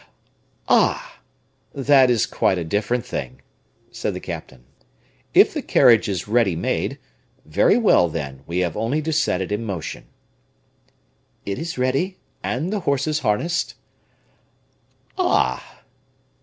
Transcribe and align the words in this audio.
"Ah! 0.67 1.19
that 1.75 2.09
is 2.09 2.25
quite 2.25 2.57
a 2.57 2.63
different 2.63 3.05
thing," 3.05 3.39
said 3.91 4.15
the 4.15 4.19
captain; 4.19 4.63
"if 5.35 5.53
the 5.53 5.61
carriage 5.61 6.09
is 6.09 6.27
ready 6.27 6.55
made, 6.55 6.97
very 7.45 7.77
well, 7.77 8.09
then, 8.09 8.41
we 8.47 8.57
have 8.65 8.75
only 8.75 8.99
to 9.03 9.13
set 9.13 9.41
it 9.41 9.51
in 9.51 9.63
motion." 9.63 10.05
"It 11.45 11.59
is 11.59 11.77
ready 11.77 12.17
and 12.41 12.73
the 12.73 12.79
horses 12.79 13.19
harnessed." 13.19 13.75
"Ah!" 15.19 15.81